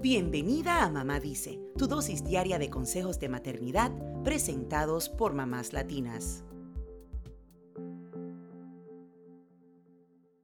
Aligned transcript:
Bienvenida 0.00 0.84
a 0.84 0.90
Mamá 0.90 1.18
Dice, 1.18 1.58
tu 1.76 1.88
dosis 1.88 2.22
diaria 2.22 2.60
de 2.60 2.70
consejos 2.70 3.18
de 3.18 3.28
maternidad 3.28 3.90
presentados 4.22 5.08
por 5.08 5.34
mamás 5.34 5.72
latinas. 5.72 6.44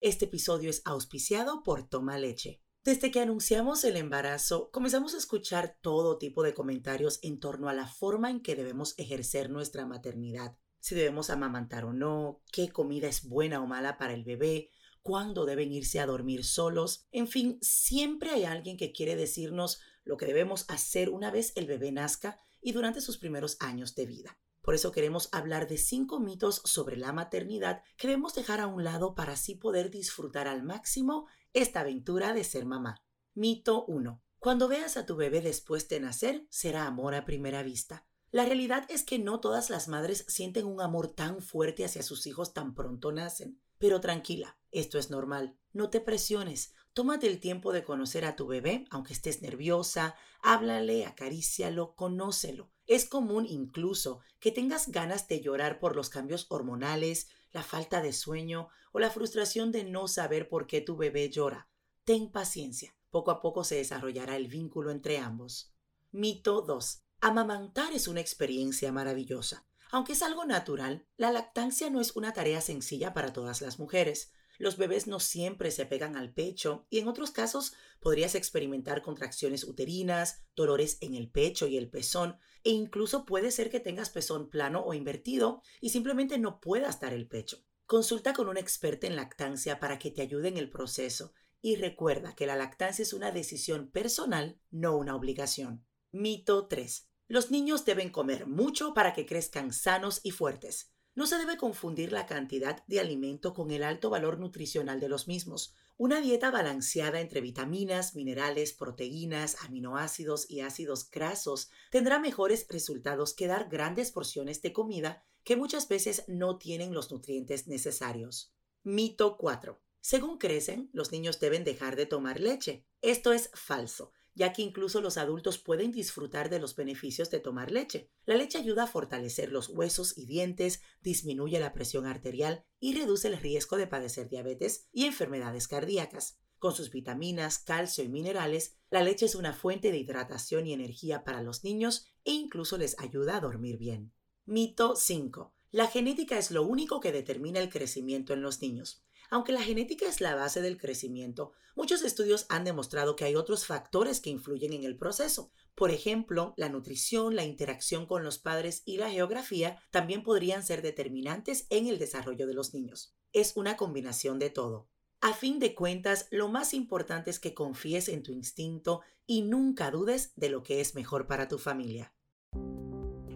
Este 0.00 0.24
episodio 0.24 0.70
es 0.70 0.80
auspiciado 0.86 1.62
por 1.62 1.86
Toma 1.86 2.16
Leche. 2.16 2.62
Desde 2.82 3.10
que 3.10 3.20
anunciamos 3.20 3.84
el 3.84 3.98
embarazo, 3.98 4.70
comenzamos 4.72 5.12
a 5.12 5.18
escuchar 5.18 5.76
todo 5.82 6.16
tipo 6.16 6.42
de 6.42 6.54
comentarios 6.54 7.18
en 7.22 7.38
torno 7.38 7.68
a 7.68 7.74
la 7.74 7.86
forma 7.86 8.30
en 8.30 8.40
que 8.40 8.56
debemos 8.56 8.98
ejercer 8.98 9.50
nuestra 9.50 9.84
maternidad. 9.84 10.56
Si 10.80 10.94
debemos 10.94 11.28
amamantar 11.28 11.84
o 11.84 11.92
no, 11.92 12.40
qué 12.50 12.70
comida 12.70 13.06
es 13.06 13.28
buena 13.28 13.62
o 13.62 13.66
mala 13.66 13.98
para 13.98 14.14
el 14.14 14.24
bebé, 14.24 14.70
cuándo 15.02 15.44
deben 15.44 15.72
irse 15.72 16.00
a 16.00 16.06
dormir 16.06 16.44
solos. 16.44 17.06
En 17.12 17.28
fin, 17.28 17.58
siempre 17.60 18.30
hay 18.30 18.44
alguien 18.44 18.76
que 18.76 18.92
quiere 18.92 19.16
decirnos 19.16 19.80
lo 20.04 20.16
que 20.16 20.26
debemos 20.26 20.64
hacer 20.68 21.10
una 21.10 21.30
vez 21.30 21.52
el 21.56 21.66
bebé 21.66 21.92
nazca 21.92 22.38
y 22.60 22.72
durante 22.72 23.00
sus 23.00 23.18
primeros 23.18 23.56
años 23.60 23.94
de 23.94 24.06
vida. 24.06 24.38
Por 24.62 24.74
eso 24.74 24.92
queremos 24.92 25.28
hablar 25.32 25.66
de 25.66 25.76
cinco 25.76 26.20
mitos 26.20 26.62
sobre 26.64 26.96
la 26.96 27.12
maternidad 27.12 27.82
que 27.96 28.06
debemos 28.06 28.34
dejar 28.34 28.60
a 28.60 28.68
un 28.68 28.84
lado 28.84 29.14
para 29.14 29.32
así 29.32 29.56
poder 29.56 29.90
disfrutar 29.90 30.46
al 30.46 30.62
máximo 30.62 31.26
esta 31.52 31.80
aventura 31.80 32.32
de 32.32 32.44
ser 32.44 32.64
mamá. 32.64 33.02
Mito 33.34 33.84
1. 33.86 34.22
Cuando 34.38 34.68
veas 34.68 34.96
a 34.96 35.04
tu 35.04 35.16
bebé 35.16 35.40
después 35.40 35.88
de 35.88 36.00
nacer, 36.00 36.46
será 36.48 36.86
amor 36.86 37.14
a 37.14 37.24
primera 37.24 37.62
vista. 37.62 38.06
La 38.30 38.44
realidad 38.44 38.86
es 38.88 39.02
que 39.02 39.18
no 39.18 39.40
todas 39.40 39.68
las 39.68 39.88
madres 39.88 40.24
sienten 40.28 40.66
un 40.66 40.80
amor 40.80 41.08
tan 41.08 41.42
fuerte 41.42 41.84
hacia 41.84 42.02
sus 42.02 42.26
hijos 42.26 42.54
tan 42.54 42.74
pronto 42.74 43.12
nacen. 43.12 43.60
Pero 43.78 44.00
tranquila, 44.00 44.56
esto 44.72 44.98
es 44.98 45.10
normal. 45.10 45.56
No 45.72 45.90
te 45.90 46.00
presiones. 46.00 46.74
Tómate 46.94 47.26
el 47.26 47.40
tiempo 47.40 47.72
de 47.72 47.84
conocer 47.84 48.24
a 48.24 48.36
tu 48.36 48.46
bebé, 48.46 48.86
aunque 48.90 49.12
estés 49.12 49.40
nerviosa. 49.40 50.16
Háblale, 50.42 51.06
acarícialo, 51.06 51.94
conócelo. 51.94 52.70
Es 52.86 53.06
común 53.06 53.46
incluso 53.48 54.20
que 54.40 54.50
tengas 54.50 54.90
ganas 54.90 55.28
de 55.28 55.40
llorar 55.40 55.78
por 55.78 55.94
los 55.94 56.10
cambios 56.10 56.46
hormonales, 56.48 57.28
la 57.52 57.62
falta 57.62 58.02
de 58.02 58.12
sueño 58.12 58.68
o 58.92 58.98
la 58.98 59.10
frustración 59.10 59.72
de 59.72 59.84
no 59.84 60.08
saber 60.08 60.48
por 60.48 60.66
qué 60.66 60.80
tu 60.80 60.96
bebé 60.96 61.30
llora. 61.30 61.68
Ten 62.04 62.30
paciencia. 62.30 62.94
Poco 63.10 63.30
a 63.30 63.40
poco 63.40 63.62
se 63.62 63.76
desarrollará 63.76 64.36
el 64.36 64.48
vínculo 64.48 64.90
entre 64.90 65.18
ambos. 65.18 65.72
Mito 66.10 66.62
2. 66.62 67.02
Amamantar 67.20 67.92
es 67.92 68.08
una 68.08 68.20
experiencia 68.20 68.90
maravillosa. 68.90 69.66
Aunque 69.90 70.14
es 70.14 70.22
algo 70.22 70.46
natural, 70.46 71.06
la 71.16 71.30
lactancia 71.30 71.90
no 71.90 72.00
es 72.00 72.16
una 72.16 72.32
tarea 72.32 72.62
sencilla 72.62 73.12
para 73.12 73.32
todas 73.32 73.60
las 73.60 73.78
mujeres. 73.78 74.32
Los 74.62 74.76
bebés 74.76 75.08
no 75.08 75.18
siempre 75.18 75.72
se 75.72 75.86
pegan 75.86 76.14
al 76.14 76.32
pecho 76.32 76.86
y 76.88 77.00
en 77.00 77.08
otros 77.08 77.32
casos 77.32 77.74
podrías 77.98 78.36
experimentar 78.36 79.02
contracciones 79.02 79.64
uterinas, 79.64 80.44
dolores 80.54 80.98
en 81.00 81.16
el 81.16 81.28
pecho 81.28 81.66
y 81.66 81.76
el 81.76 81.90
pezón 81.90 82.38
e 82.62 82.70
incluso 82.70 83.24
puede 83.24 83.50
ser 83.50 83.70
que 83.70 83.80
tengas 83.80 84.10
pezón 84.10 84.50
plano 84.50 84.84
o 84.84 84.94
invertido 84.94 85.62
y 85.80 85.88
simplemente 85.88 86.38
no 86.38 86.60
puedas 86.60 87.00
dar 87.00 87.12
el 87.12 87.26
pecho. 87.26 87.58
Consulta 87.86 88.34
con 88.34 88.48
un 88.48 88.56
experta 88.56 89.08
en 89.08 89.16
lactancia 89.16 89.80
para 89.80 89.98
que 89.98 90.12
te 90.12 90.22
ayude 90.22 90.46
en 90.46 90.58
el 90.58 90.70
proceso 90.70 91.32
y 91.60 91.74
recuerda 91.74 92.36
que 92.36 92.46
la 92.46 92.54
lactancia 92.54 93.02
es 93.02 93.12
una 93.12 93.32
decisión 93.32 93.90
personal, 93.90 94.60
no 94.70 94.96
una 94.96 95.16
obligación. 95.16 95.84
Mito 96.12 96.68
3. 96.68 97.08
Los 97.26 97.50
niños 97.50 97.84
deben 97.84 98.10
comer 98.10 98.46
mucho 98.46 98.94
para 98.94 99.12
que 99.12 99.26
crezcan 99.26 99.72
sanos 99.72 100.20
y 100.22 100.30
fuertes. 100.30 100.92
No 101.14 101.26
se 101.26 101.36
debe 101.36 101.58
confundir 101.58 102.10
la 102.10 102.24
cantidad 102.24 102.82
de 102.86 102.98
alimento 102.98 103.52
con 103.52 103.70
el 103.70 103.82
alto 103.82 104.08
valor 104.08 104.38
nutricional 104.38 104.98
de 104.98 105.10
los 105.10 105.28
mismos. 105.28 105.74
Una 105.98 106.20
dieta 106.22 106.50
balanceada 106.50 107.20
entre 107.20 107.42
vitaminas, 107.42 108.14
minerales, 108.14 108.72
proteínas, 108.72 109.58
aminoácidos 109.62 110.50
y 110.50 110.60
ácidos 110.60 111.10
grasos 111.10 111.70
tendrá 111.90 112.18
mejores 112.18 112.66
resultados 112.70 113.34
que 113.34 113.46
dar 113.46 113.68
grandes 113.68 114.10
porciones 114.10 114.62
de 114.62 114.72
comida 114.72 115.22
que 115.44 115.56
muchas 115.56 115.86
veces 115.86 116.24
no 116.28 116.56
tienen 116.56 116.94
los 116.94 117.10
nutrientes 117.10 117.68
necesarios. 117.68 118.54
Mito 118.82 119.36
4. 119.36 119.78
Según 120.00 120.38
crecen, 120.38 120.88
los 120.92 121.12
niños 121.12 121.40
deben 121.40 121.62
dejar 121.62 121.94
de 121.94 122.06
tomar 122.06 122.40
leche. 122.40 122.86
Esto 123.02 123.32
es 123.32 123.50
falso 123.52 124.12
ya 124.34 124.52
que 124.52 124.62
incluso 124.62 125.00
los 125.00 125.16
adultos 125.16 125.58
pueden 125.58 125.90
disfrutar 125.90 126.50
de 126.50 126.58
los 126.58 126.76
beneficios 126.76 127.30
de 127.30 127.40
tomar 127.40 127.70
leche. 127.70 128.10
La 128.24 128.36
leche 128.36 128.58
ayuda 128.58 128.84
a 128.84 128.86
fortalecer 128.86 129.52
los 129.52 129.68
huesos 129.68 130.16
y 130.16 130.26
dientes, 130.26 130.80
disminuye 131.00 131.60
la 131.60 131.72
presión 131.72 132.06
arterial 132.06 132.64
y 132.80 132.94
reduce 132.94 133.28
el 133.28 133.38
riesgo 133.38 133.76
de 133.76 133.86
padecer 133.86 134.28
diabetes 134.28 134.88
y 134.92 135.04
enfermedades 135.04 135.68
cardíacas. 135.68 136.38
Con 136.58 136.74
sus 136.74 136.90
vitaminas, 136.90 137.58
calcio 137.58 138.04
y 138.04 138.08
minerales, 138.08 138.76
la 138.88 139.02
leche 139.02 139.26
es 139.26 139.34
una 139.34 139.52
fuente 139.52 139.90
de 139.90 139.98
hidratación 139.98 140.66
y 140.66 140.72
energía 140.72 141.24
para 141.24 141.42
los 141.42 141.64
niños 141.64 142.06
e 142.24 142.30
incluso 142.32 142.78
les 142.78 142.96
ayuda 143.00 143.36
a 143.36 143.40
dormir 143.40 143.78
bien. 143.78 144.12
Mito 144.44 144.94
5. 144.94 145.54
La 145.72 145.88
genética 145.88 146.38
es 146.38 146.50
lo 146.50 146.62
único 146.64 147.00
que 147.00 147.12
determina 147.12 147.58
el 147.58 147.68
crecimiento 147.68 148.32
en 148.32 148.42
los 148.42 148.60
niños. 148.60 149.02
Aunque 149.32 149.52
la 149.52 149.62
genética 149.62 150.06
es 150.06 150.20
la 150.20 150.34
base 150.34 150.60
del 150.60 150.76
crecimiento, 150.76 151.52
muchos 151.74 152.02
estudios 152.02 152.44
han 152.50 152.64
demostrado 152.64 153.16
que 153.16 153.24
hay 153.24 153.34
otros 153.34 153.64
factores 153.64 154.20
que 154.20 154.28
influyen 154.28 154.74
en 154.74 154.84
el 154.84 154.98
proceso. 154.98 155.50
Por 155.74 155.90
ejemplo, 155.90 156.52
la 156.58 156.68
nutrición, 156.68 157.34
la 157.34 157.42
interacción 157.42 158.04
con 158.04 158.24
los 158.24 158.38
padres 158.38 158.82
y 158.84 158.98
la 158.98 159.10
geografía 159.10 159.80
también 159.90 160.22
podrían 160.22 160.62
ser 160.62 160.82
determinantes 160.82 161.66
en 161.70 161.86
el 161.86 161.98
desarrollo 161.98 162.46
de 162.46 162.52
los 162.52 162.74
niños. 162.74 163.16
Es 163.32 163.56
una 163.56 163.78
combinación 163.78 164.38
de 164.38 164.50
todo. 164.50 164.90
A 165.22 165.32
fin 165.32 165.60
de 165.60 165.74
cuentas, 165.74 166.28
lo 166.30 166.50
más 166.50 166.74
importante 166.74 167.30
es 167.30 167.40
que 167.40 167.54
confíes 167.54 168.10
en 168.10 168.22
tu 168.22 168.32
instinto 168.32 169.00
y 169.26 169.40
nunca 169.40 169.90
dudes 169.90 170.34
de 170.36 170.50
lo 170.50 170.62
que 170.62 170.82
es 170.82 170.94
mejor 170.94 171.26
para 171.26 171.48
tu 171.48 171.56
familia. 171.56 172.12